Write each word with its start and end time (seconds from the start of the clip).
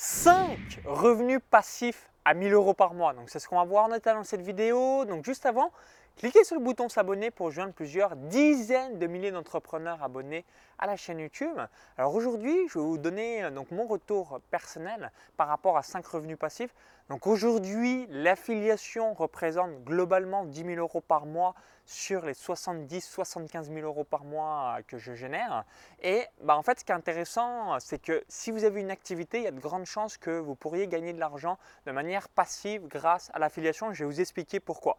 5 0.00 0.78
revenus 0.84 1.40
passifs 1.50 2.08
à 2.24 2.32
1000 2.32 2.52
euros 2.52 2.72
par 2.72 2.94
mois. 2.94 3.14
Donc 3.14 3.30
c'est 3.30 3.40
ce 3.40 3.48
qu'on 3.48 3.56
va 3.56 3.64
voir 3.64 3.88
notamment 3.88 4.20
dans 4.20 4.24
cette 4.24 4.42
vidéo. 4.42 5.04
Donc 5.04 5.24
juste 5.24 5.44
avant, 5.44 5.72
cliquez 6.18 6.42
sur 6.42 6.56
le 6.56 6.62
bouton 6.62 6.88
s'abonner 6.88 7.30
pour 7.30 7.52
joindre 7.52 7.72
plusieurs 7.72 8.16
dizaines 8.16 8.98
de 8.98 9.06
milliers 9.06 9.30
d'entrepreneurs 9.30 10.02
abonnés 10.02 10.44
à 10.78 10.86
la 10.86 10.96
chaîne 10.96 11.20
YouTube. 11.20 11.56
Alors 11.96 12.14
aujourd'hui, 12.14 12.68
je 12.68 12.78
vais 12.78 12.84
vous 12.84 12.98
donner 12.98 13.44
euh, 13.44 13.50
donc 13.50 13.70
mon 13.70 13.86
retour 13.86 14.40
personnel 14.50 15.12
par 15.36 15.46
rapport 15.46 15.76
à 15.76 15.82
5 15.82 16.04
revenus 16.06 16.36
passifs. 16.36 16.74
Donc 17.08 17.26
aujourd'hui, 17.26 18.06
l'affiliation 18.10 19.14
représente 19.14 19.82
globalement 19.84 20.44
10 20.44 20.64
000 20.64 20.76
euros 20.78 21.00
par 21.00 21.24
mois 21.24 21.54
sur 21.86 22.26
les 22.26 22.34
70-75 22.34 23.72
000 23.72 23.86
euros 23.86 24.04
par 24.04 24.24
mois 24.24 24.76
euh, 24.78 24.82
que 24.82 24.98
je 24.98 25.14
génère. 25.14 25.64
Et 26.02 26.24
bah, 26.42 26.56
en 26.56 26.62
fait, 26.62 26.80
ce 26.80 26.84
qui 26.84 26.90
est 26.90 26.96
intéressant, 26.96 27.78
c'est 27.78 28.02
que 28.02 28.24
si 28.28 28.50
vous 28.50 28.64
avez 28.64 28.80
une 28.80 28.90
activité, 28.90 29.38
il 29.38 29.44
y 29.44 29.48
a 29.48 29.52
de 29.52 29.60
grandes 29.60 29.86
chances 29.86 30.16
que 30.16 30.38
vous 30.38 30.56
pourriez 30.56 30.88
gagner 30.88 31.12
de 31.12 31.20
l'argent 31.20 31.58
de 31.86 31.92
manière 31.92 32.28
passive 32.28 32.88
grâce 32.88 33.30
à 33.34 33.38
l'affiliation. 33.38 33.92
Je 33.92 34.04
vais 34.04 34.10
vous 34.10 34.20
expliquer 34.20 34.58
pourquoi. 34.58 34.98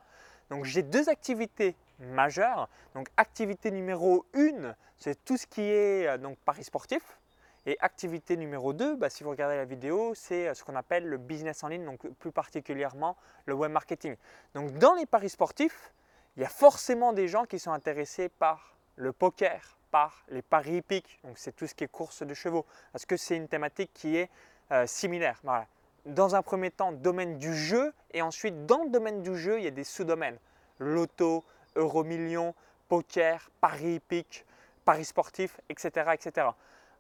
Donc 0.50 0.66
j'ai 0.66 0.84
deux 0.84 1.10
activités 1.10 1.76
majeures. 2.00 2.70
Donc 2.96 3.08
activité 3.18 3.72
numéro 3.72 4.26
1, 4.34 4.76
c'est 4.98 5.24
tout 5.24 5.38
ce 5.38 5.48
qui 5.48 5.62
est 5.62 6.08
euh, 6.08 6.18
donc 6.18 6.38
paris 6.40 6.64
sportif. 6.64 7.20
Et 7.66 7.78
activité 7.82 8.38
numéro 8.38 8.74
2, 8.74 8.96
bah, 8.96 9.10
si 9.10 9.24
vous 9.24 9.30
regardez 9.30 9.56
la 9.56 9.66
vidéo, 9.66 10.14
c'est 10.16 10.48
euh, 10.48 10.54
ce 10.54 10.64
qu'on 10.64 10.76
appelle 10.76 11.06
le 11.06 11.18
business 11.18 11.64
en 11.64 11.68
ligne, 11.68 11.86
donc 11.86 12.08
plus 12.20 12.32
particulièrement 12.32 13.18
le 13.46 13.54
web 13.54 13.72
marketing. 13.72 14.16
Donc 14.54 14.74
dans 14.78 14.94
les 14.94 15.06
paris 15.06 15.30
sportifs, 15.30 15.94
il 16.36 16.44
y 16.44 16.46
a 16.46 16.50
forcément 16.50 17.14
des 17.14 17.28
gens 17.28 17.46
qui 17.46 17.60
sont 17.60 17.72
intéressés 17.72 18.30
par 18.30 18.78
le 18.96 19.12
poker, 19.12 19.78
par 19.92 20.24
les 20.30 20.42
paris 20.42 20.78
hippiques, 20.78 21.20
donc 21.24 21.38
c'est 21.38 21.56
tout 21.56 21.68
ce 21.68 21.74
qui 21.74 21.84
est 21.84 21.88
course 21.88 22.24
de 22.24 22.34
chevaux, 22.34 22.66
parce 22.92 23.06
que 23.06 23.18
c'est 23.18 23.36
une 23.36 23.48
thématique 23.48 23.92
qui 23.94 24.18
est 24.18 24.30
euh, 24.72 24.86
similaire. 24.86 25.42
Dans 26.06 26.36
un 26.36 26.42
premier 26.42 26.72
temps, 26.72 26.92
domaine 26.92 27.38
du 27.38 27.54
jeu, 27.54 27.94
et 28.12 28.22
ensuite 28.22 28.66
dans 28.66 28.84
le 28.84 28.90
domaine 28.90 29.22
du 29.22 29.36
jeu, 29.36 29.60
il 29.60 29.64
y 29.64 29.68
a 29.68 29.72
des 29.72 29.84
sous-domaines. 29.84 30.38
Loto, 30.80 31.44
euro 31.76 32.04
million, 32.04 32.56
poker, 32.88 33.50
paris 33.62 33.96
hippique, 33.96 34.46
paris 34.86 35.06
sportif, 35.06 35.60
etc. 35.70 36.12
etc. 36.14 36.48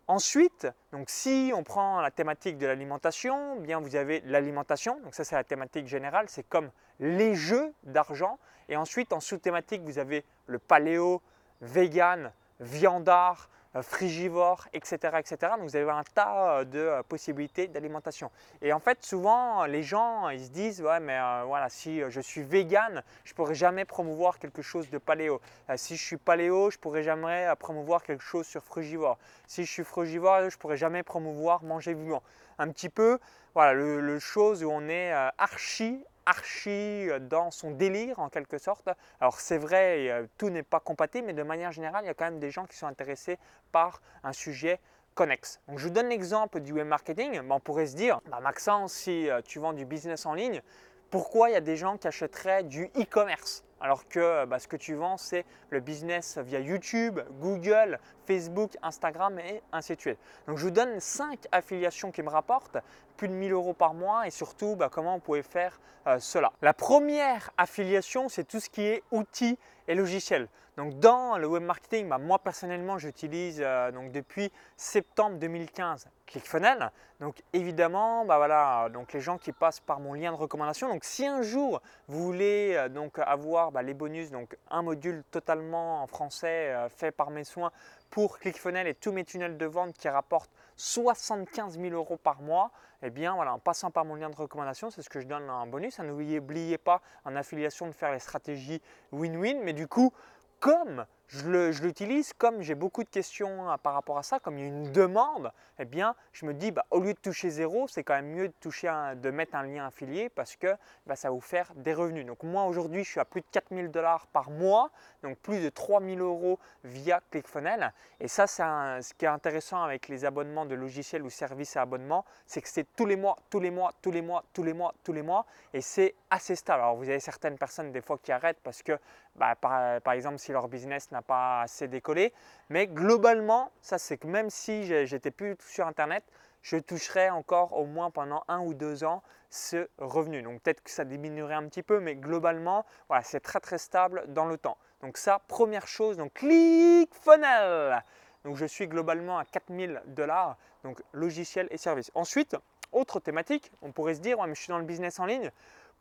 Ensuite, 0.07 0.67
donc 0.91 1.09
si 1.09 1.51
on 1.55 1.63
prend 1.63 2.01
la 2.01 2.09
thématique 2.09 2.57
de 2.57 2.65
l'alimentation, 2.65 3.57
bien 3.57 3.79
vous 3.79 3.95
avez 3.95 4.21
l'alimentation, 4.25 4.99
donc 5.01 5.13
ça 5.13 5.23
c'est 5.23 5.35
la 5.35 5.43
thématique 5.43 5.87
générale, 5.87 6.25
c'est 6.29 6.47
comme 6.49 6.71
les 6.99 7.35
jeux 7.35 7.73
d'argent. 7.83 8.39
Et 8.69 8.75
ensuite 8.75 9.13
en 9.13 9.19
sous-thématique, 9.19 9.83
vous 9.83 9.99
avez 9.99 10.25
le 10.47 10.57
paléo, 10.57 11.21
vegan, 11.61 12.31
viandard, 12.59 13.49
euh, 13.75 13.83
frigivore, 13.83 14.67
etc., 14.73 14.97
etc. 15.19 15.53
Donc 15.55 15.69
vous 15.69 15.75
avez 15.75 15.91
un 15.91 16.03
tas 16.15 16.57
euh, 16.57 16.63
de 16.63 16.79
euh, 16.79 17.03
possibilités 17.03 17.67
d'alimentation. 17.67 18.31
Et 18.63 18.73
en 18.73 18.79
fait, 18.79 19.03
souvent, 19.03 19.65
les 19.65 19.83
gens, 19.83 20.27
ils 20.29 20.45
se 20.45 20.49
disent, 20.49 20.81
ouais, 20.81 20.99
mais 20.99 21.19
voilà, 21.45 21.69
si 21.69 22.01
je 22.09 22.19
suis 22.19 22.41
vegan, 22.41 23.03
je 23.23 23.33
pourrais 23.35 23.53
jamais 23.53 23.85
promouvoir 23.85 24.39
quelque 24.39 24.63
chose 24.63 24.89
de 24.89 24.97
paléo. 24.97 25.39
si 25.75 25.97
je 25.97 26.03
suis 26.03 26.17
paléo, 26.17 26.71
je 26.71 26.79
pourrais 26.79 27.03
jamais 27.03 27.47
promouvoir 27.59 28.01
quelque 28.01 28.23
chose 28.23 28.47
sur 28.47 28.63
frugivore. 28.63 29.19
Si 29.45 29.65
je 29.65 29.71
suis 29.71 29.83
frugivore, 29.83 30.49
je 30.49 30.57
pourrais 30.57 30.77
jamais 30.77 31.03
promouvoir 31.03 31.61
manger 31.63 31.93
vivant. 31.93 32.23
Un 32.57 32.69
petit 32.69 32.89
peu, 32.89 33.19
voilà, 33.53 33.73
le, 33.73 34.01
le 34.01 34.17
chose 34.17 34.63
où 34.63 34.71
on 34.71 34.89
est 34.89 35.11
archi 35.37 36.03
archi 36.29 37.09
euh, 37.09 37.19
dans 37.19 37.51
son 37.51 37.71
délire 37.71 38.19
en 38.19 38.29
quelque 38.29 38.57
sorte. 38.57 38.89
Alors 39.19 39.39
c'est 39.39 39.57
vrai, 39.57 40.09
euh, 40.09 40.27
tout 40.37 40.49
n'est 40.49 40.63
pas 40.63 40.79
compatible, 40.79 41.27
mais 41.27 41.33
de 41.33 41.43
manière 41.43 41.71
générale, 41.71 42.03
il 42.03 42.07
y 42.07 42.11
a 42.11 42.13
quand 42.13 42.25
même 42.25 42.39
des 42.39 42.51
gens 42.51 42.65
qui 42.65 42.77
sont 42.77 42.87
intéressés 42.87 43.37
par 43.71 44.01
un 44.23 44.33
sujet 44.33 44.79
connexe. 45.15 45.59
Donc 45.67 45.79
je 45.79 45.87
vous 45.87 45.93
donne 45.93 46.09
l'exemple 46.09 46.59
du 46.59 46.71
web 46.71 46.87
marketing. 46.87 47.41
on 47.49 47.59
pourrait 47.59 47.87
se 47.87 47.95
dire, 47.95 48.21
bah, 48.29 48.39
Maxence, 48.41 48.93
si 48.93 49.29
euh, 49.29 49.41
tu 49.41 49.59
vends 49.59 49.73
du 49.73 49.85
business 49.85 50.25
en 50.25 50.33
ligne, 50.33 50.61
pourquoi 51.09 51.49
il 51.49 51.53
y 51.53 51.57
a 51.57 51.61
des 51.61 51.75
gens 51.75 51.97
qui 51.97 52.07
achèteraient 52.07 52.63
du 52.63 52.85
e-commerce? 52.95 53.63
Alors 53.81 54.07
que 54.07 54.45
bah, 54.45 54.59
ce 54.59 54.67
que 54.67 54.77
tu 54.77 54.93
vends, 54.93 55.17
c'est 55.17 55.45
le 55.69 55.79
business 55.79 56.37
via 56.37 56.59
YouTube, 56.59 57.19
Google, 57.39 57.99
Facebook, 58.25 58.77
Instagram 58.81 59.39
et 59.39 59.61
ainsi 59.71 59.95
de 59.95 60.01
suite. 60.01 60.19
Donc 60.47 60.57
je 60.57 60.63
vous 60.63 60.71
donne 60.71 60.99
5 60.99 61.47
affiliations 61.51 62.11
qui 62.11 62.21
me 62.21 62.29
rapportent 62.29 62.77
plus 63.17 63.27
de 63.27 63.33
1000 63.33 63.51
euros 63.51 63.73
par 63.73 63.93
mois 63.93 64.27
et 64.27 64.31
surtout 64.31 64.75
bah, 64.75 64.89
comment 64.91 65.15
on 65.15 65.19
pouvait 65.19 65.43
faire 65.43 65.79
euh, 66.07 66.19
cela. 66.19 66.51
La 66.61 66.73
première 66.73 67.51
affiliation, 67.57 68.29
c'est 68.29 68.45
tout 68.45 68.59
ce 68.59 68.69
qui 68.69 68.83
est 68.83 69.03
outils 69.11 69.57
et 69.87 69.95
logiciels. 69.95 70.47
Donc 70.79 70.97
dans 70.99 71.37
le 71.37 71.45
web 71.45 71.63
marketing, 71.63 72.07
bah, 72.07 72.17
moi 72.17 72.39
personnellement, 72.39 72.97
j'utilise 72.97 73.61
euh, 73.61 73.91
donc 73.91 74.13
depuis 74.13 74.49
septembre 74.77 75.37
2015 75.37 76.07
ClickFunnels. 76.25 76.91
Donc 77.19 77.43
évidemment, 77.51 78.23
bah, 78.23 78.37
voilà, 78.37 78.87
donc 78.87 79.11
les 79.11 79.19
gens 79.19 79.37
qui 79.37 79.51
passent 79.51 79.81
par 79.81 79.99
mon 79.99 80.13
lien 80.13 80.31
de 80.31 80.37
recommandation. 80.37 80.87
Donc 80.87 81.03
si 81.03 81.27
un 81.27 81.41
jour 81.41 81.81
vous 82.07 82.23
voulez 82.23 82.75
euh, 82.75 82.87
donc 82.87 83.19
avoir 83.19 83.68
les 83.81 83.93
bonus, 83.93 84.31
donc 84.31 84.57
un 84.69 84.81
module 84.81 85.23
totalement 85.31 86.03
en 86.03 86.07
français 86.07 86.73
fait 86.89 87.11
par 87.11 87.29
mes 87.29 87.43
soins 87.43 87.71
pour 88.09 88.39
ClickFunnels 88.39 88.87
et 88.87 88.95
tous 88.95 89.11
mes 89.11 89.23
tunnels 89.23 89.57
de 89.57 89.65
vente 89.65 89.93
qui 89.93 90.09
rapportent 90.09 90.51
75 90.75 91.79
000 91.79 91.93
euros 91.93 92.17
par 92.17 92.41
mois, 92.41 92.71
eh 93.01 93.09
bien 93.09 93.35
voilà, 93.35 93.53
en 93.53 93.59
passant 93.59 93.91
par 93.91 94.05
mon 94.05 94.15
lien 94.15 94.29
de 94.29 94.35
recommandation, 94.35 94.89
c'est 94.89 95.01
ce 95.01 95.09
que 95.09 95.19
je 95.19 95.27
donne 95.27 95.49
en 95.49 95.67
bonus. 95.67 95.99
N'oubliez 95.99 96.77
pas 96.77 97.01
en 97.25 97.35
affiliation 97.35 97.87
de 97.87 97.91
faire 97.91 98.11
les 98.11 98.19
stratégies 98.19 98.81
win-win, 99.11 99.61
mais 99.63 99.73
du 99.73 99.87
coup, 99.87 100.13
comme 100.59 101.05
je 101.29 101.83
l'utilise, 101.83 102.33
comme 102.33 102.61
j'ai 102.61 102.75
beaucoup 102.75 103.03
de 103.03 103.09
questions 103.09 103.69
hein, 103.69 103.77
par 103.77 103.93
rapport 103.93 104.17
à 104.17 104.23
ça, 104.23 104.39
comme 104.39 104.57
il 104.57 104.61
y 104.61 104.63
a 104.63 104.67
une 104.67 104.91
demande, 104.91 105.51
eh 105.77 105.85
bien, 105.85 106.15
je 106.33 106.45
me 106.45 106.53
dis, 106.53 106.71
bah, 106.71 106.85
au 106.89 106.99
lieu 106.99 107.13
de 107.13 107.19
toucher 107.19 107.49
zéro, 107.49 107.87
c'est 107.87 108.03
quand 108.03 108.15
même 108.15 108.31
mieux 108.31 108.47
de, 108.47 108.53
toucher 108.59 108.91
de 109.15 109.29
mettre 109.29 109.55
un 109.55 109.63
lien 109.63 109.85
affilié 109.85 110.29
parce 110.29 110.55
que 110.55 110.75
bah, 111.05 111.15
ça 111.15 111.29
va 111.29 111.35
vous 111.35 111.41
faire 111.41 111.71
des 111.75 111.93
revenus. 111.93 112.25
Donc 112.25 112.41
moi, 112.43 112.65
aujourd'hui, 112.65 113.03
je 113.03 113.11
suis 113.11 113.19
à 113.19 113.25
plus 113.25 113.41
de 113.41 113.45
4000 113.51 113.91
dollars 113.91 114.27
par 114.27 114.49
mois, 114.49 114.89
donc 115.23 115.37
plus 115.37 115.61
de 115.61 115.69
3000 115.69 116.19
euros 116.19 116.59
via 116.83 117.21
ClickFunnels. 117.31 117.93
Et 118.19 118.27
ça, 118.27 118.47
c'est 118.47 118.63
ce 118.63 119.13
qui 119.13 119.25
est 119.25 119.29
intéressant 119.29 119.83
avec 119.83 120.07
les 120.07 120.25
abonnements 120.25 120.65
de 120.65 120.75
logiciels 120.75 121.21
ou 121.21 121.29
services 121.29 121.77
à 121.77 121.83
abonnement, 121.83 122.25
c'est 122.45 122.61
que 122.61 122.69
c'est 122.69 122.87
tous 122.95 123.05
les 123.05 123.15
mois, 123.15 123.37
tous 123.49 123.59
les 123.59 123.71
mois, 123.71 123.93
tous 124.01 124.11
les 124.11 124.21
mois, 124.21 124.43
tous 124.53 124.63
les 124.63 124.73
mois, 124.73 124.93
tous 125.03 125.13
les 125.13 125.21
mois, 125.21 125.45
et 125.73 125.81
c'est 125.81 126.15
assez 126.29 126.55
stable. 126.55 126.81
Alors, 126.81 126.95
vous 126.95 127.09
avez 127.09 127.19
certaines 127.19 127.57
personnes 127.57 127.91
des 127.91 128.01
fois 128.01 128.17
qui 128.21 128.31
arrêtent 128.31 128.59
parce 128.63 128.83
que, 128.83 128.97
bah, 129.39 129.55
par, 129.55 130.01
par 130.01 130.13
exemple, 130.13 130.37
si 130.37 130.51
leur 130.51 130.67
business 130.67 131.11
n'a 131.11 131.21
pas 131.21 131.61
assez 131.61 131.87
décollé. 131.87 132.33
Mais 132.69 132.87
globalement, 132.87 133.71
ça 133.81 133.97
c'est 133.97 134.17
que 134.17 134.27
même 134.27 134.49
si 134.49 134.83
j'étais 134.83 135.31
plus 135.31 135.55
sur 135.65 135.87
Internet, 135.87 136.23
je 136.61 136.77
toucherais 136.77 137.29
encore 137.29 137.73
au 137.73 137.85
moins 137.85 138.11
pendant 138.11 138.43
un 138.47 138.59
ou 138.59 138.73
deux 138.73 139.03
ans 139.03 139.23
ce 139.49 139.87
revenu. 139.97 140.41
Donc 140.41 140.61
peut-être 140.61 140.83
que 140.83 140.91
ça 140.91 141.05
diminuerait 141.05 141.55
un 141.55 141.67
petit 141.67 141.83
peu, 141.83 141.99
mais 141.99 142.15
globalement, 142.15 142.85
voilà, 143.07 143.23
c'est 143.23 143.39
très 143.39 143.59
très 143.59 143.77
stable 143.77 144.25
dans 144.27 144.45
le 144.45 144.57
temps. 144.57 144.77
Donc 145.01 145.17
ça, 145.17 145.41
première 145.47 145.87
chose, 145.87 146.17
donc 146.17 146.33
ClickFunnels. 146.33 148.03
Donc 148.43 148.57
je 148.57 148.65
suis 148.65 148.87
globalement 148.87 149.39
à 149.39 149.45
4000 149.45 150.01
dollars, 150.07 150.57
donc 150.83 151.01
logiciel 151.13 151.67
et 151.71 151.77
service. 151.77 152.11
Ensuite, 152.13 152.55
autre 152.91 153.19
thématique, 153.19 153.71
on 153.81 153.91
pourrait 153.91 154.15
se 154.15 154.21
dire, 154.21 154.39
ouais, 154.39 154.47
mais 154.47 154.55
je 154.55 154.61
suis 154.61 154.71
dans 154.71 154.79
le 154.79 154.85
business 154.85 155.19
en 155.19 155.25
ligne 155.25 155.51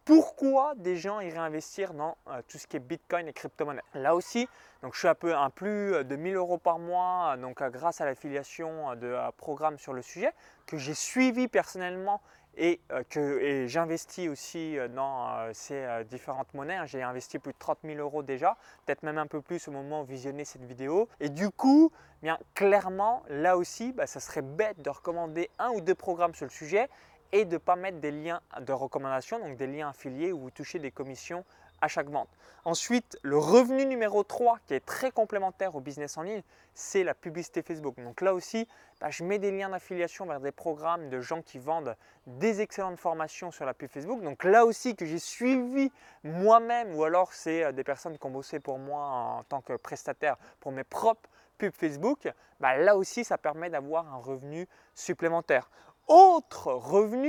pourquoi 0.08 0.72
des 0.76 0.96
gens 0.96 1.20
iraient 1.20 1.36
investir 1.36 1.92
dans 1.92 2.16
euh, 2.28 2.40
tout 2.48 2.56
ce 2.56 2.66
qui 2.66 2.78
est 2.78 2.80
Bitcoin 2.80 3.28
et 3.28 3.34
crypto-monnaie? 3.34 3.82
Là 3.92 4.14
aussi, 4.14 4.48
donc 4.82 4.94
je 4.94 5.00
suis 5.00 5.08
un 5.08 5.14
peu 5.14 5.36
un 5.36 5.50
plus 5.50 6.02
de 6.02 6.16
1000 6.16 6.36
euros 6.36 6.56
par 6.56 6.78
mois 6.78 7.36
donc 7.36 7.60
euh, 7.60 7.68
grâce 7.68 8.00
à 8.00 8.06
l'affiliation 8.06 8.96
de 8.96 9.06
euh, 9.06 9.30
programmes 9.36 9.76
sur 9.76 9.92
le 9.92 10.00
sujet 10.00 10.32
que 10.64 10.78
j'ai 10.78 10.94
suivi 10.94 11.46
personnellement 11.46 12.22
et 12.56 12.80
que 13.10 13.66
j'investis 13.68 14.28
aussi 14.28 14.76
dans 14.92 15.28
ces 15.52 15.86
différentes 16.10 16.52
monnaies. 16.54 16.80
J'ai 16.86 17.04
investi 17.04 17.38
plus 17.38 17.52
de 17.52 17.58
30 17.58 17.78
000 17.84 17.98
euros 18.00 18.24
déjà, 18.24 18.56
peut-être 18.84 19.04
même 19.04 19.18
un 19.18 19.28
peu 19.28 19.40
plus 19.40 19.68
au 19.68 19.70
moment 19.70 20.02
où 20.02 20.04
visionnez 20.04 20.44
cette 20.44 20.64
vidéo. 20.64 21.08
Et 21.20 21.28
du 21.28 21.50
coup, 21.50 21.92
bien 22.20 22.36
clairement, 22.54 23.22
là 23.28 23.56
aussi, 23.56 23.92
bah, 23.92 24.08
ça 24.08 24.18
serait 24.18 24.42
bête 24.42 24.82
de 24.82 24.90
recommander 24.90 25.50
un 25.60 25.68
ou 25.70 25.80
deux 25.80 25.94
programmes 25.94 26.34
sur 26.34 26.46
le 26.46 26.50
sujet 26.50 26.88
et 27.32 27.44
de 27.44 27.54
ne 27.54 27.58
pas 27.58 27.76
mettre 27.76 27.98
des 27.98 28.10
liens 28.10 28.40
de 28.60 28.72
recommandation, 28.72 29.38
donc 29.38 29.56
des 29.56 29.66
liens 29.66 29.90
affiliés 29.90 30.32
où 30.32 30.40
vous 30.40 30.50
touchez 30.50 30.78
des 30.78 30.90
commissions 30.90 31.44
à 31.80 31.88
chaque 31.88 32.08
vente. 32.08 32.28
Ensuite, 32.64 33.18
le 33.22 33.38
revenu 33.38 33.86
numéro 33.86 34.24
3 34.24 34.58
qui 34.66 34.74
est 34.74 34.84
très 34.84 35.10
complémentaire 35.10 35.74
au 35.76 35.80
business 35.80 36.16
en 36.16 36.22
ligne, 36.22 36.42
c'est 36.74 37.04
la 37.04 37.14
publicité 37.14 37.62
Facebook. 37.62 37.96
Donc 37.98 38.20
là 38.20 38.34
aussi, 38.34 38.66
bah, 39.00 39.10
je 39.10 39.24
mets 39.24 39.38
des 39.38 39.52
liens 39.52 39.68
d'affiliation 39.68 40.26
vers 40.26 40.40
des 40.40 40.52
programmes 40.52 41.08
de 41.08 41.20
gens 41.20 41.40
qui 41.42 41.58
vendent 41.58 41.96
des 42.26 42.60
excellentes 42.60 42.98
formations 42.98 43.50
sur 43.50 43.64
la 43.64 43.74
pub 43.74 43.88
Facebook. 43.88 44.22
Donc 44.22 44.44
là 44.44 44.64
aussi 44.64 44.96
que 44.96 45.06
j'ai 45.06 45.18
suivi 45.18 45.90
moi-même 46.24 46.94
ou 46.94 47.04
alors 47.04 47.32
c'est 47.32 47.64
euh, 47.64 47.72
des 47.72 47.84
personnes 47.84 48.18
qui 48.18 48.26
ont 48.26 48.30
bossé 48.30 48.60
pour 48.60 48.78
moi 48.78 49.02
en 49.02 49.42
tant 49.44 49.60
que 49.60 49.74
prestataire 49.74 50.36
pour 50.60 50.72
mes 50.72 50.84
propres 50.84 51.28
pubs 51.58 51.74
Facebook, 51.74 52.28
bah, 52.60 52.76
là 52.76 52.96
aussi 52.96 53.24
ça 53.24 53.38
permet 53.38 53.70
d'avoir 53.70 54.12
un 54.12 54.18
revenu 54.18 54.68
supplémentaire 54.94 55.70
autre 56.08 56.72
revenu, 56.72 57.27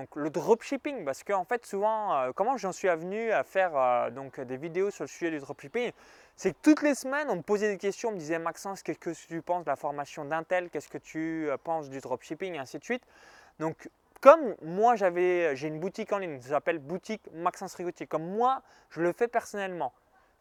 donc 0.00 0.16
le 0.16 0.30
dropshipping, 0.30 1.04
parce 1.04 1.22
qu'en 1.22 1.44
fait 1.44 1.66
souvent, 1.66 2.14
euh, 2.14 2.30
comment 2.34 2.56
j'en 2.56 2.72
suis 2.72 2.88
venu 2.88 3.32
à 3.32 3.44
faire 3.44 3.76
euh, 3.76 4.10
donc 4.10 4.40
des 4.40 4.56
vidéos 4.56 4.90
sur 4.90 5.04
le 5.04 5.08
sujet 5.08 5.30
du 5.30 5.38
dropshipping, 5.40 5.92
c'est 6.36 6.52
que 6.52 6.58
toutes 6.62 6.82
les 6.82 6.94
semaines 6.94 7.26
on 7.28 7.36
me 7.36 7.42
posait 7.42 7.68
des 7.68 7.76
questions, 7.76 8.08
on 8.08 8.12
me 8.12 8.18
disait 8.18 8.38
Maxence, 8.38 8.82
qu'est-ce 8.82 8.98
que 8.98 9.10
tu 9.10 9.42
penses 9.42 9.64
de 9.64 9.68
la 9.68 9.76
formation 9.76 10.24
d'Intel, 10.24 10.70
qu'est-ce 10.70 10.88
que 10.88 10.96
tu 10.96 11.50
euh, 11.50 11.58
penses 11.58 11.90
du 11.90 12.00
dropshipping, 12.00 12.54
et 12.54 12.58
ainsi 12.58 12.78
de 12.78 12.84
suite. 12.84 13.02
Donc 13.58 13.90
comme 14.22 14.54
moi 14.62 14.96
j'avais, 14.96 15.54
j'ai 15.54 15.68
une 15.68 15.80
boutique 15.80 16.12
en 16.14 16.18
ligne, 16.18 16.40
ça 16.40 16.48
s'appelle 16.48 16.78
boutique 16.78 17.28
Maxence 17.34 17.74
Rigotier, 17.74 18.06
comme 18.06 18.24
moi 18.24 18.62
je 18.88 19.02
le 19.02 19.12
fais 19.12 19.28
personnellement. 19.28 19.92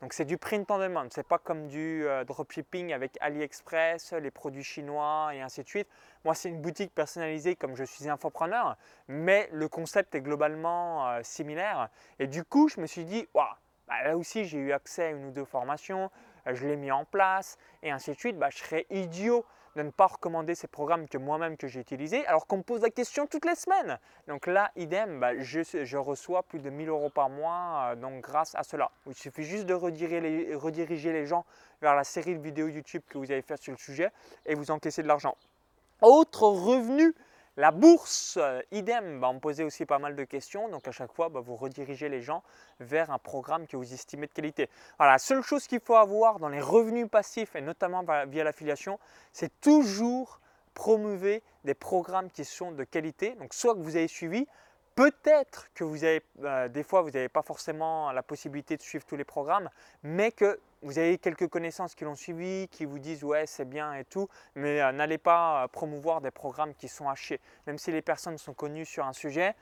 Donc 0.01 0.13
c'est 0.13 0.23
du 0.23 0.37
print 0.37 0.69
on 0.71 0.77
demand, 0.77 1.07
c'est 1.09 1.27
pas 1.27 1.37
comme 1.37 1.67
du 1.67 2.07
euh, 2.07 2.23
dropshipping 2.23 2.93
avec 2.93 3.17
AliExpress, 3.19 4.13
les 4.13 4.31
produits 4.31 4.63
chinois 4.63 5.31
et 5.33 5.41
ainsi 5.41 5.61
de 5.61 5.67
suite. 5.67 5.89
Moi 6.23 6.33
c'est 6.35 6.47
une 6.47 6.61
boutique 6.61 6.95
personnalisée 6.95 7.57
comme 7.57 7.75
je 7.75 7.83
suis 7.83 8.07
infopreneur, 8.07 8.77
mais 9.09 9.49
le 9.51 9.67
concept 9.67 10.15
est 10.15 10.21
globalement 10.21 11.09
euh, 11.09 11.19
similaire. 11.23 11.89
Et 12.17 12.27
du 12.27 12.45
coup 12.45 12.69
je 12.69 12.79
me 12.79 12.85
suis 12.85 13.03
dit, 13.03 13.27
waouh, 13.33 13.45
là 13.89 14.15
aussi 14.15 14.45
j'ai 14.45 14.59
eu 14.59 14.71
accès 14.71 15.03
à 15.03 15.09
une 15.09 15.25
ou 15.25 15.31
deux 15.31 15.43
formations, 15.43 16.09
je 16.45 16.65
l'ai 16.65 16.77
mis 16.77 16.91
en 16.91 17.03
place 17.03 17.57
et 17.83 17.91
ainsi 17.91 18.11
de 18.11 18.17
suite. 18.17 18.37
Bah, 18.37 18.49
je 18.49 18.59
serais 18.59 18.85
idiot 18.89 19.45
de 19.79 19.83
ne 19.83 19.91
pas 19.91 20.07
recommander 20.07 20.55
ces 20.55 20.67
programmes 20.67 21.07
que 21.07 21.17
moi-même 21.17 21.55
que 21.55 21.67
j'ai 21.67 21.79
utilisés, 21.79 22.25
alors 22.27 22.47
qu'on 22.47 22.57
me 22.57 22.63
pose 22.63 22.81
la 22.81 22.89
question 22.89 23.27
toutes 23.27 23.45
les 23.45 23.55
semaines. 23.55 23.97
Donc 24.27 24.45
là, 24.45 24.71
idem, 24.75 25.21
bah, 25.21 25.39
je, 25.39 25.97
reçois 25.97 26.43
plus 26.43 26.59
de 26.59 26.69
1000 26.69 26.89
euros 26.89 27.09
par 27.09 27.29
mois 27.29 27.91
euh, 27.91 27.95
donc 27.95 28.21
grâce 28.21 28.55
à 28.55 28.63
cela. 28.63 28.91
Il 29.07 29.15
suffit 29.15 29.43
juste 29.43 29.65
de 29.65 29.73
rediriger 29.73 30.19
les, 30.19 30.55
rediriger 30.55 31.13
les 31.13 31.25
gens 31.25 31.45
vers 31.81 31.95
la 31.95 32.03
série 32.03 32.35
de 32.35 32.41
vidéos 32.41 32.67
YouTube 32.67 33.03
que 33.07 33.17
vous 33.17 33.31
avez 33.31 33.41
fait 33.41 33.55
sur 33.55 33.71
le 33.71 33.77
sujet 33.77 34.11
et 34.45 34.53
vous 34.53 34.69
encaissez 34.69 35.01
de 35.01 35.07
l'argent. 35.07 35.35
Autre 36.01 36.43
revenu 36.43 37.15
la 37.59 37.71
bourse, 37.71 38.37
euh, 38.41 38.61
idem, 38.71 39.19
bah, 39.19 39.27
on 39.27 39.33
me 39.33 39.39
posait 39.39 39.65
aussi 39.65 39.85
pas 39.85 39.99
mal 39.99 40.15
de 40.15 40.23
questions, 40.23 40.69
donc 40.69 40.87
à 40.87 40.93
chaque 40.93 41.11
fois, 41.11 41.27
bah, 41.27 41.41
vous 41.41 41.57
redirigez 41.57 42.07
les 42.07 42.21
gens 42.21 42.41
vers 42.79 43.11
un 43.11 43.17
programme 43.17 43.67
que 43.67 43.75
vous 43.75 43.93
estimez 43.93 44.27
de 44.27 44.31
qualité. 44.31 44.69
la 44.97 45.17
seule 45.17 45.41
chose 45.41 45.67
qu'il 45.67 45.81
faut 45.81 45.97
avoir 45.97 46.39
dans 46.39 46.47
les 46.47 46.61
revenus 46.61 47.09
passifs, 47.09 47.57
et 47.57 47.61
notamment 47.61 48.05
via 48.27 48.45
l'affiliation, 48.45 48.97
c'est 49.33 49.59
toujours 49.59 50.39
promouver 50.73 51.43
des 51.65 51.73
programmes 51.73 52.31
qui 52.31 52.45
sont 52.45 52.71
de 52.71 52.85
qualité, 52.85 53.35
donc 53.35 53.53
soit 53.53 53.73
que 53.75 53.81
vous 53.81 53.97
avez 53.97 54.07
suivi, 54.07 54.47
peut-être 54.95 55.67
que 55.73 55.83
vous 55.83 56.05
avez, 56.05 56.21
euh, 56.45 56.69
des 56.69 56.83
fois, 56.83 57.01
vous 57.01 57.11
n'avez 57.11 57.27
pas 57.27 57.41
forcément 57.41 58.13
la 58.13 58.23
possibilité 58.23 58.77
de 58.77 58.81
suivre 58.81 59.03
tous 59.05 59.17
les 59.17 59.25
programmes, 59.25 59.69
mais 60.01 60.31
que 60.31 60.61
vous 60.81 60.97
avez 60.97 61.17
quelques 61.17 61.47
connaissances 61.47 61.95
qui 61.95 62.05
l'ont 62.05 62.15
suivi, 62.15 62.67
qui 62.69 62.85
vous 62.85 62.99
disent 62.99 63.23
ouais 63.23 63.45
c'est 63.45 63.65
bien 63.65 63.93
et 63.93 64.05
tout, 64.05 64.27
mais 64.55 64.81
euh, 64.81 64.91
n'allez 64.91 65.17
pas 65.17 65.63
euh, 65.63 65.67
promouvoir 65.67 66.21
des 66.21 66.31
programmes 66.31 66.73
qui 66.73 66.87
sont 66.87 67.09
hachés. 67.09 67.39
Même 67.67 67.77
si 67.77 67.91
les 67.91 68.01
personnes 68.01 68.37
sont 68.37 68.53
connues 68.53 68.85
sur 68.85 69.05
un 69.05 69.13
sujet, 69.13 69.55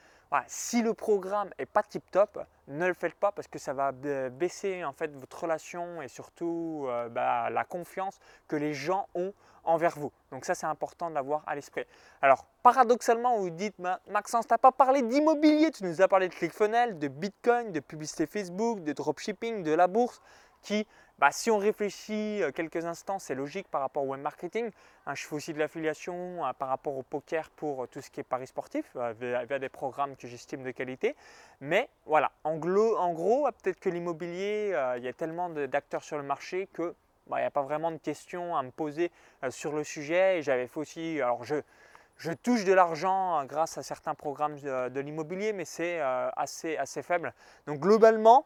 si 0.48 0.81
le 0.81 0.94
programme 0.94 1.50
est 1.58 1.66
pas 1.66 1.84
tip 1.84 2.04
top, 2.12 2.40
ne 2.68 2.86
le 2.86 2.94
faites 2.94 3.16
pas 3.16 3.31
parce 3.31 3.48
que 3.48 3.60
ça 3.60 3.74
va 3.74 3.92
baisser 3.92 4.84
en 4.84 4.92
fait 4.92 5.14
votre 5.16 5.42
relation 5.42 6.02
et 6.02 6.08
surtout 6.08 6.86
euh, 6.88 7.08
bah, 7.10 7.50
la 7.50 7.64
confiance 7.64 8.19
que 8.48 8.56
les 8.56 8.74
gens 8.74 9.08
ont 9.16 9.34
envers 9.64 9.98
vous. 9.98 10.12
Donc 10.31 10.46
ça 10.46 10.56
c'est 10.56 10.66
important 10.66 11.10
de 11.10 11.16
l'avoir 11.16 11.44
à 11.48 11.56
l'esprit. 11.56 11.86
Alors 12.22 12.46
paradoxalement 12.64 13.38
vous 13.38 13.50
dites 13.50 13.75
Maxence 14.10 14.48
tu 14.48 14.54
n'as 14.54 14.58
pas 14.58 14.72
parlé 14.72 15.02
d'immobilier, 15.02 15.72
tu 15.72 15.84
nous 15.84 16.02
as 16.02 16.08
parlé 16.08 16.30
de 16.30 16.34
ClickFunnels, 16.34 17.00
de 17.00 17.08
Bitcoin, 17.08 17.72
de 17.72 17.80
publicité 17.80 18.25
Facebook, 18.25 18.84
de 18.84 18.94
dropshipping, 18.94 19.64
de 19.64 19.72
la 19.74 19.88
bourse 19.88 20.22
qui 20.62 20.88
bah, 21.19 21.30
si 21.31 21.50
on 21.50 21.58
réfléchit 21.58 22.44
euh, 22.44 22.52
quelques 22.52 22.86
instants, 22.86 23.18
c'est 23.18 23.34
logique 23.34 23.68
par 23.69 23.81
rapport 23.81 24.04
au 24.04 24.08
web 24.08 24.22
marketing. 24.22 24.69
Hein, 25.08 25.16
je 25.16 25.25
fais 25.25 25.36
aussi 25.36 25.52
de 25.52 25.58
l'affiliation 25.58 26.46
euh, 26.46 26.54
par 26.54 26.68
rapport 26.68 26.96
au 26.96 27.02
poker 27.02 27.50
pour 27.50 27.84
euh, 27.84 27.88
tout 27.88 28.02
ce 28.02 28.12
qui 28.12 28.19
est 28.19 28.24
paris 28.24 28.46
sportif, 28.46 28.96
via, 29.19 29.58
des 29.58 29.69
programmes 29.69 30.16
que 30.16 30.28
j'estime 30.28 30.62
de 30.62 30.69
qualité. 30.69 31.16
Mais 31.60 31.90
voilà, 32.06 32.31
en, 32.44 32.58
gros, 32.58 33.48
peut-être 33.64 33.80
que 33.80 33.90
l'immobilier, 33.90 34.78
il 34.98 35.04
y 35.04 35.08
a 35.08 35.14
tellement 35.14 35.50
d'acteurs 35.50 36.04
sur 36.04 36.18
le 36.18 36.24
marché 36.24 36.68
que 36.72 36.94
bah, 37.25 37.38
il 37.40 37.42
n'y 37.42 37.48
a 37.48 37.52
pas 37.52 37.64
vraiment 37.64 37.90
de 37.90 37.98
questions 37.98 38.56
à 38.56 38.62
me 38.62 38.69
poser 38.69 39.12
sur 39.50 39.74
le 39.74 39.84
sujet. 39.84 40.38
Et 40.38 40.44
j'avais 40.44 40.68
fait 40.68 40.80
aussi, 40.80 41.19
alors 41.19 41.44
je, 41.44 41.56
je 42.18 42.31
touche 42.31 42.64
de 42.64 42.74
l'argent 42.74 43.44
grâce 43.46 43.80
à 43.80 43.84
certains 43.84 44.14
programmes 44.14 44.60
de, 44.60 45.00
l'immobilier, 45.00 45.52
mais 45.52 45.66
c'est 45.66 46.00
assez, 46.00 46.78
assez 46.78 47.02
faible. 47.02 47.34
Donc 47.66 47.80
globalement, 47.80 48.46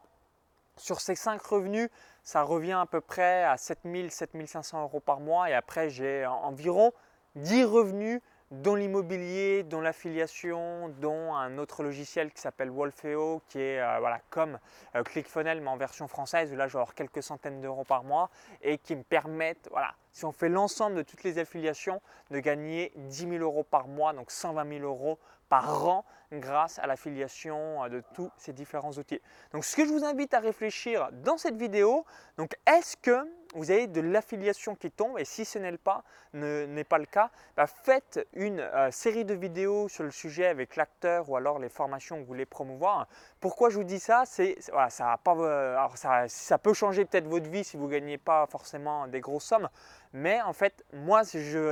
sur 0.76 1.00
ces 1.00 1.14
5 1.14 1.40
revenus, 1.42 1.90
ça 2.22 2.42
revient 2.42 2.78
à 2.80 2.86
peu 2.86 3.00
près 3.00 3.44
à 3.44 3.56
7000, 3.56 4.10
7500 4.10 4.82
euros 4.82 5.00
par 5.00 5.20
mois. 5.20 5.50
Et 5.50 5.54
après, 5.54 5.90
j'ai 5.90 6.26
environ 6.26 6.92
10 7.36 7.64
revenus 7.64 8.20
dont 8.52 8.74
l'immobilier, 8.74 9.62
dont 9.62 9.80
l'affiliation, 9.80 10.90
dont 11.00 11.34
un 11.34 11.56
autre 11.56 11.82
logiciel 11.82 12.30
qui 12.30 12.40
s'appelle 12.40 12.70
Wolfeo, 12.70 13.40
qui 13.48 13.58
est 13.58 13.80
euh, 13.80 13.98
voilà, 13.98 14.20
comme 14.28 14.58
euh, 14.94 15.02
ClickFunnels 15.02 15.62
mais 15.62 15.70
en 15.70 15.78
version 15.78 16.06
française, 16.06 16.52
où 16.52 16.56
là 16.56 16.68
j'ai 16.68 16.78
quelques 16.94 17.22
centaines 17.22 17.62
d'euros 17.62 17.84
par 17.84 18.04
mois 18.04 18.28
et 18.60 18.76
qui 18.76 18.94
me 18.94 19.02
permettent, 19.02 19.68
voilà, 19.70 19.94
si 20.12 20.26
on 20.26 20.32
fait 20.32 20.50
l'ensemble 20.50 20.96
de 20.96 21.02
toutes 21.02 21.24
les 21.24 21.38
affiliations, 21.38 22.02
de 22.30 22.40
gagner 22.40 22.92
10 22.96 23.28
000 23.30 23.32
euros 23.42 23.64
par 23.64 23.88
mois, 23.88 24.12
donc 24.12 24.30
120 24.30 24.68
000 24.80 24.84
euros 24.84 25.18
par 25.48 25.86
an 25.88 26.04
grâce 26.30 26.78
à 26.78 26.86
l'affiliation 26.86 27.84
euh, 27.84 27.88
de 27.88 28.02
tous 28.14 28.30
ces 28.36 28.52
différents 28.52 28.92
outils. 28.92 29.20
Donc 29.52 29.64
ce 29.64 29.76
que 29.76 29.86
je 29.86 29.90
vous 29.90 30.04
invite 30.04 30.34
à 30.34 30.40
réfléchir 30.40 31.08
dans 31.24 31.38
cette 31.38 31.56
vidéo, 31.56 32.04
donc 32.36 32.54
est-ce 32.66 32.98
que 32.98 33.26
vous 33.52 33.70
avez 33.70 33.86
de 33.86 34.00
l'affiliation 34.00 34.74
qui 34.74 34.90
tombe 34.90 35.18
et 35.18 35.24
si 35.24 35.44
ce 35.44 35.58
n'est 35.58 35.76
pas, 35.76 36.04
n'est 36.32 36.84
pas 36.84 36.98
le 36.98 37.06
cas, 37.06 37.30
bah, 37.56 37.66
faites 37.66 38.26
une 38.32 38.60
euh, 38.60 38.90
série 38.90 39.24
de 39.24 39.34
vidéos 39.34 39.88
sur 39.88 40.04
le 40.04 40.10
sujet 40.10 40.46
avec 40.46 40.76
l'acteur 40.76 41.28
ou 41.30 41.36
alors 41.36 41.58
les 41.58 41.68
formations 41.68 42.16
que 42.16 42.20
vous 42.20 42.26
voulez 42.26 42.46
promouvoir. 42.46 43.08
Pourquoi 43.40 43.70
je 43.70 43.76
vous 43.76 43.84
dis 43.84 44.00
ça? 44.00 44.24
C'est 44.26 44.56
ça, 44.60 44.88
euh, 45.28 45.76
ça, 45.94 46.28
ça 46.28 46.58
peut 46.58 46.74
changer 46.74 47.04
peut-être 47.04 47.26
votre 47.26 47.48
vie 47.48 47.64
si 47.64 47.76
vous 47.76 47.86
ne 47.86 47.92
gagnez 47.92 48.18
pas 48.18 48.46
forcément 48.46 49.06
des 49.06 49.20
grosses 49.20 49.44
sommes, 49.44 49.68
mais 50.12 50.40
en 50.42 50.52
fait 50.52 50.84
moi 50.92 51.22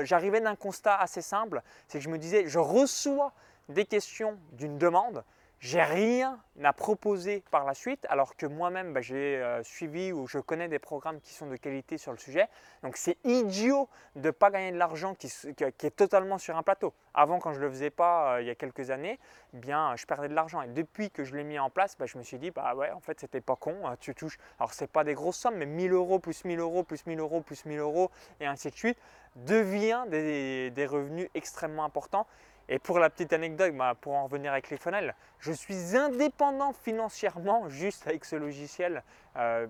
j'arrivais 0.02 0.40
d'un 0.40 0.56
constat 0.56 0.96
assez 0.96 1.22
simple, 1.22 1.62
c'est 1.88 1.98
que 1.98 2.04
je 2.04 2.10
me 2.10 2.18
disais 2.18 2.46
je 2.46 2.58
reçois 2.58 3.32
des 3.68 3.84
questions 3.84 4.38
d'une 4.52 4.78
demande, 4.78 5.24
j'ai 5.60 5.82
rien 5.82 6.40
à 6.64 6.72
proposer 6.72 7.44
par 7.50 7.64
la 7.64 7.74
suite, 7.74 8.06
alors 8.08 8.34
que 8.34 8.46
moi-même 8.46 8.94
bah, 8.94 9.02
j'ai 9.02 9.36
euh, 9.36 9.62
suivi 9.62 10.10
ou 10.10 10.26
je 10.26 10.38
connais 10.38 10.68
des 10.68 10.78
programmes 10.78 11.20
qui 11.20 11.34
sont 11.34 11.46
de 11.46 11.56
qualité 11.56 11.98
sur 11.98 12.12
le 12.12 12.18
sujet. 12.18 12.48
Donc 12.82 12.96
c'est 12.96 13.18
idiot 13.24 13.88
de 14.16 14.28
ne 14.28 14.30
pas 14.30 14.50
gagner 14.50 14.72
de 14.72 14.78
l'argent 14.78 15.14
qui, 15.14 15.26
est 15.26 15.96
totalement 15.96 16.38
sur 16.38 16.56
un 16.56 16.62
plateau. 16.62 16.94
Avant, 17.12 17.38
quand 17.40 17.52
je 17.52 17.58
ne 17.60 17.64
le 17.64 17.70
faisais 17.70 17.90
pas 17.90 18.36
euh, 18.36 18.40
il 18.42 18.46
y 18.46 18.50
a 18.50 18.54
quelques 18.54 18.90
années, 18.90 19.18
eh 19.52 19.58
bien 19.58 19.94
je 19.96 20.06
perdais 20.06 20.28
de 20.28 20.34
l'argent. 20.34 20.62
Et 20.62 20.68
depuis 20.68 21.10
que 21.10 21.24
je 21.24 21.36
l'ai 21.36 21.44
mis 21.44 21.58
en 21.58 21.68
place, 21.68 21.94
bah, 21.98 22.06
je 22.06 22.16
me 22.16 22.22
suis 22.22 22.38
dit 22.38 22.50
bah 22.50 22.74
ouais, 22.74 22.90
en 22.92 23.00
fait 23.00 23.20
c'était 23.20 23.42
pas 23.42 23.56
con. 23.56 23.76
Hein, 23.84 23.96
tu 24.00 24.14
touches. 24.14 24.38
Alors 24.58 24.72
c'est 24.72 24.90
pas 24.90 25.04
des 25.04 25.14
grosses 25.14 25.36
sommes, 25.36 25.56
mais 25.56 25.66
1000 25.66 25.92
euros 25.92 26.18
plus 26.18 26.42
1000 26.42 26.58
euros 26.58 26.84
plus 26.84 27.04
1000 27.04 27.20
euros 27.20 27.42
plus 27.42 27.66
1000 27.66 27.78
euros 27.78 28.10
et 28.40 28.46
ainsi 28.46 28.70
de 28.70 28.76
suite 28.76 28.98
devient 29.36 30.04
des 30.08 30.86
revenus 30.90 31.28
extrêmement 31.34 31.84
importants. 31.84 32.26
Et 32.72 32.78
pour 32.78 33.00
la 33.00 33.10
petite 33.10 33.32
anecdote, 33.32 33.74
bah, 33.74 33.96
pour 34.00 34.14
en 34.14 34.24
revenir 34.24 34.52
avec 34.52 34.70
les 34.70 34.76
funnels, 34.76 35.16
je 35.40 35.50
suis 35.50 35.96
indépendant 35.96 36.72
financièrement 36.72 37.68
juste 37.68 38.06
avec 38.06 38.24
ce 38.24 38.36
logiciel. 38.36 39.02
Euh, 39.36 39.66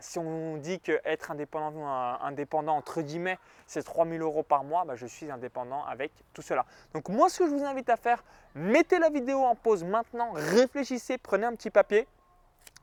si 0.00 0.18
on 0.18 0.56
dit 0.56 0.80
qu'être 0.80 1.30
indépendant, 1.30 1.86
indépendant 2.22 2.76
entre 2.76 3.02
guillemets, 3.02 3.38
c'est 3.66 3.82
3000 3.82 4.22
euros 4.22 4.44
par 4.44 4.64
mois, 4.64 4.84
bah, 4.84 4.94
je 4.94 5.04
suis 5.04 5.30
indépendant 5.30 5.84
avec 5.84 6.12
tout 6.32 6.42
cela. 6.42 6.64
Donc 6.94 7.08
moi, 7.08 7.28
ce 7.28 7.40
que 7.40 7.46
je 7.46 7.50
vous 7.50 7.64
invite 7.64 7.90
à 7.90 7.96
faire, 7.96 8.22
mettez 8.54 8.98
la 8.98 9.10
vidéo 9.10 9.40
en 9.40 9.56
pause 9.56 9.84
maintenant, 9.84 10.30
réfléchissez, 10.32 11.18
prenez 11.18 11.44
un 11.44 11.54
petit 11.54 11.70
papier 11.70 12.06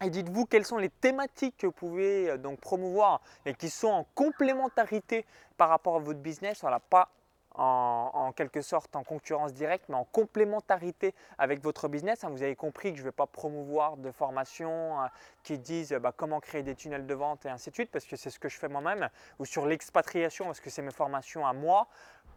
et 0.04 0.10
dites-vous 0.10 0.46
quelles 0.46 0.66
sont 0.66 0.78
les 0.78 0.90
thématiques 0.90 1.58
que 1.58 1.68
vous 1.68 1.74
pouvez 1.74 2.30
euh, 2.30 2.38
donc 2.38 2.60
promouvoir 2.60 3.22
et 3.46 3.54
qui 3.54 3.70
sont 3.70 3.88
en 3.88 4.06
complémentarité 4.16 5.26
par 5.58 5.70
rapport 5.70 5.96
à 5.96 6.00
votre 6.00 6.20
business. 6.20 6.62
Voilà, 6.62 6.80
pas 6.80 7.10
en, 7.56 8.32
quelque 8.36 8.62
sorte 8.62 8.96
en 8.96 9.04
concurrence 9.04 9.54
directe, 9.54 9.86
mais 9.90 9.96
en 9.96 10.06
complémentarité 10.06 11.14
avec 11.38 11.62
votre 11.62 11.88
business. 11.88 12.24
Hein, 12.24 12.30
vous 12.30 12.44
avez 12.44 12.56
compris 12.56 12.92
que 12.92 12.98
je 12.98 13.04
ne 13.04 13.08
vais 13.08 13.12
pas 13.12 13.28
promouvoir 13.28 13.98
de 13.98 14.12
formations 14.12 15.02
euh, 15.02 15.08
qui 15.44 15.58
disent 15.58 15.94
bah, 15.94 16.14
comment 16.16 16.40
créer 16.40 16.64
des 16.64 16.76
tunnels 16.76 17.06
de 17.06 17.14
vente 17.14 17.46
et 17.46 17.50
ainsi 17.50 17.70
de 17.70 17.76
suite, 17.76 17.92
parce 17.92 18.06
que 18.06 18.16
c'est 18.16 18.30
ce 18.30 18.40
que 18.40 18.50
je 18.50 18.58
fais 18.58 18.68
moi-même, 18.68 19.10
ou 19.40 19.46
sur 19.46 19.66
l'expatriation, 19.66 20.46
parce 20.46 20.60
que 20.60 20.70
c'est 20.70 20.82
mes 20.82 20.92
formations 20.92 21.46
à 21.46 21.54
moi. 21.54 21.88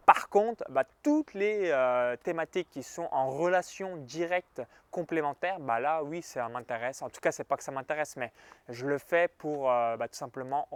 Par 0.05 0.29
contre, 0.29 0.63
bah, 0.69 0.83
toutes 1.01 1.33
les 1.33 1.71
euh, 1.71 2.15
thématiques 2.17 2.69
qui 2.69 2.83
sont 2.83 3.07
en 3.11 3.29
relation 3.29 3.97
directe, 3.97 4.61
complémentaire, 4.91 5.59
bah 5.59 5.79
là 5.79 6.03
oui, 6.03 6.21
ça 6.21 6.47
m'intéresse. 6.47 7.01
En 7.01 7.09
tout 7.09 7.19
cas, 7.19 7.31
ce 7.31 7.41
n'est 7.41 7.45
pas 7.45 7.57
que 7.57 7.63
ça 7.63 7.71
m'intéresse, 7.71 8.15
mais 8.15 8.31
je 8.69 8.85
le 8.85 8.97
fais 8.97 9.27
pour 9.27 9.69
euh, 9.71 9.97
tout 9.97 10.07
simplement 10.11 10.67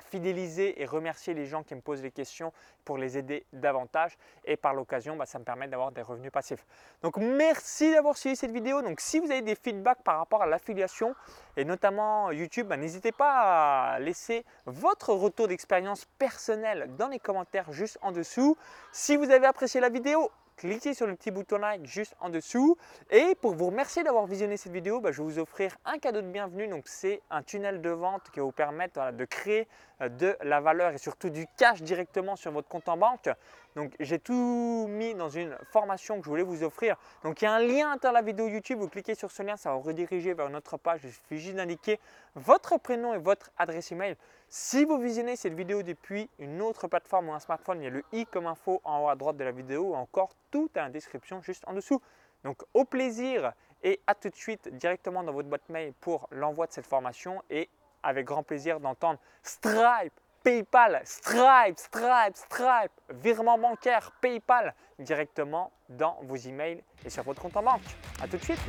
fidéliser 0.00 0.80
et 0.80 0.84
remercier 0.84 1.34
les 1.34 1.46
gens 1.46 1.62
qui 1.62 1.74
me 1.74 1.80
posent 1.80 2.02
des 2.02 2.10
questions 2.10 2.52
pour 2.84 2.98
les 2.98 3.18
aider 3.18 3.46
davantage. 3.52 4.16
Et 4.44 4.56
par 4.56 4.74
l'occasion, 4.74 5.16
bah, 5.16 5.26
ça 5.26 5.38
me 5.38 5.44
permet 5.44 5.68
d'avoir 5.68 5.92
des 5.92 6.02
revenus 6.02 6.30
passifs. 6.30 6.64
Donc 7.02 7.16
merci 7.16 7.92
d'avoir 7.92 8.16
suivi 8.16 8.36
cette 8.36 8.52
vidéo. 8.52 8.82
Donc 8.82 9.00
si 9.00 9.18
vous 9.18 9.30
avez 9.30 9.42
des 9.42 9.54
feedbacks 9.54 10.02
par 10.02 10.18
rapport 10.18 10.42
à 10.42 10.46
l'affiliation 10.46 11.14
et 11.56 11.64
notamment 11.64 12.30
YouTube, 12.30 12.68
bah, 12.68 12.76
n'hésitez 12.76 13.12
pas 13.12 13.94
à 13.94 13.98
laisser 13.98 14.44
votre 14.66 15.12
retour 15.12 15.48
d'expérience 15.48 16.04
personnelle 16.18 16.90
dans 16.96 17.08
les 17.08 17.18
commentaires 17.18 17.72
juste 17.72 17.98
en 18.02 18.12
dessous. 18.12 18.56
Si 18.92 19.16
vous 19.16 19.30
avez 19.30 19.46
apprécié 19.46 19.80
la 19.80 19.88
vidéo, 19.88 20.30
cliquez 20.56 20.94
sur 20.94 21.06
le 21.06 21.14
petit 21.14 21.30
bouton 21.30 21.58
like 21.58 21.84
juste 21.86 22.16
en 22.20 22.30
dessous. 22.30 22.76
Et 23.10 23.34
pour 23.40 23.54
vous 23.54 23.66
remercier 23.66 24.02
d'avoir 24.02 24.26
visionné 24.26 24.56
cette 24.56 24.72
vidéo, 24.72 25.00
bah, 25.00 25.12
je 25.12 25.18
vais 25.18 25.24
vous 25.24 25.38
offrir 25.38 25.76
un 25.84 25.98
cadeau 25.98 26.22
de 26.22 26.26
bienvenue. 26.28 26.66
Donc 26.68 26.84
c'est 26.86 27.20
un 27.30 27.42
tunnel 27.42 27.80
de 27.80 27.90
vente 27.90 28.30
qui 28.32 28.40
va 28.40 28.44
vous 28.46 28.52
permettre 28.52 29.12
de 29.12 29.24
créer 29.24 29.68
euh, 30.00 30.08
de 30.08 30.36
la 30.42 30.60
valeur 30.60 30.92
et 30.92 30.98
surtout 30.98 31.30
du 31.30 31.46
cash 31.56 31.82
directement 31.82 32.36
sur 32.36 32.52
votre 32.52 32.68
compte 32.68 32.88
en 32.88 32.96
banque. 32.96 33.28
Donc 33.76 33.94
j'ai 34.00 34.18
tout 34.18 34.86
mis 34.88 35.14
dans 35.14 35.28
une 35.28 35.54
formation 35.70 36.18
que 36.18 36.24
je 36.24 36.30
voulais 36.30 36.42
vous 36.42 36.64
offrir. 36.64 36.96
Donc 37.22 37.42
il 37.42 37.44
y 37.44 37.48
a 37.48 37.52
un 37.52 37.60
lien 37.60 37.96
dans 38.02 38.10
la 38.10 38.22
vidéo 38.22 38.48
YouTube, 38.48 38.78
vous 38.78 38.88
cliquez 38.88 39.14
sur 39.14 39.30
ce 39.30 39.42
lien, 39.42 39.58
ça 39.58 39.68
va 39.70 39.76
vous 39.76 39.82
rediriger 39.82 40.32
vers 40.32 40.48
une 40.48 40.56
autre 40.56 40.78
page. 40.78 41.00
Il 41.04 41.12
suffit 41.12 41.38
juste 41.38 41.56
d'indiquer 41.56 42.00
votre 42.34 42.78
prénom 42.78 43.12
et 43.12 43.18
votre 43.18 43.50
adresse 43.58 43.92
email. 43.92 44.16
Si 44.48 44.86
vous 44.86 44.96
visionnez 44.96 45.36
cette 45.36 45.52
vidéo 45.52 45.82
depuis 45.82 46.30
une 46.38 46.62
autre 46.62 46.88
plateforme 46.88 47.28
ou 47.28 47.34
un 47.34 47.38
smartphone, 47.38 47.82
il 47.82 47.84
y 47.84 47.88
a 47.88 47.90
le 47.90 48.02
i 48.12 48.24
comme 48.24 48.46
info 48.46 48.80
en 48.82 49.04
haut 49.04 49.08
à 49.10 49.14
droite 49.14 49.36
de 49.36 49.44
la 49.44 49.52
vidéo 49.52 49.90
ou 49.90 49.94
encore 49.94 50.30
tout 50.50 50.70
dans 50.74 50.84
la 50.84 50.90
description 50.90 51.42
juste 51.42 51.62
en 51.66 51.74
dessous. 51.74 52.00
Donc 52.44 52.62
au 52.72 52.86
plaisir 52.86 53.52
et 53.82 54.00
à 54.06 54.14
tout 54.14 54.30
de 54.30 54.36
suite 54.36 54.68
directement 54.74 55.22
dans 55.22 55.32
votre 55.32 55.50
boîte 55.50 55.68
mail 55.68 55.92
pour 56.00 56.28
l'envoi 56.30 56.66
de 56.66 56.72
cette 56.72 56.86
formation 56.86 57.42
et 57.50 57.68
avec 58.02 58.24
grand 58.24 58.42
plaisir 58.42 58.80
d'entendre 58.80 59.18
Stripe, 59.42 60.18
PayPal, 60.46 61.00
Stripe, 61.02 61.76
Stripe, 61.76 62.36
Stripe, 62.36 62.92
virement 63.10 63.58
bancaire, 63.58 64.12
PayPal 64.20 64.76
directement 64.96 65.72
dans 65.88 66.20
vos 66.22 66.36
emails 66.36 66.84
et 67.04 67.10
sur 67.10 67.24
votre 67.24 67.42
compte 67.42 67.56
en 67.56 67.64
banque. 67.64 67.82
À 68.22 68.28
tout 68.28 68.36
de 68.36 68.44
suite. 68.44 68.60